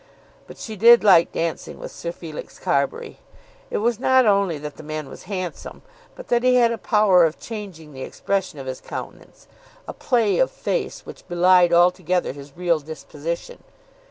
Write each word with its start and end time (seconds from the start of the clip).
But 0.47 0.57
she 0.57 0.75
did 0.75 1.03
like 1.03 1.31
dancing 1.31 1.77
with 1.77 1.91
Sir 1.91 2.11
Felix 2.11 2.57
Carbury. 2.57 3.19
It 3.69 3.77
was 3.77 3.99
not 3.99 4.25
only 4.25 4.57
that 4.57 4.77
the 4.77 4.81
man 4.81 5.07
was 5.07 5.25
handsome 5.29 5.83
but 6.15 6.27
that 6.29 6.41
he 6.41 6.55
had 6.55 6.71
a 6.71 6.79
power 6.79 7.23
of 7.23 7.39
changing 7.39 7.93
the 7.93 8.01
expression 8.01 8.57
of 8.57 8.65
his 8.65 8.81
countenance, 8.81 9.47
a 9.87 9.93
play 9.93 10.39
of 10.39 10.49
face, 10.49 11.05
which 11.05 11.27
belied 11.27 11.71
altogether 11.71 12.31
his 12.33 12.57
real 12.57 12.79
disposition. 12.79 13.63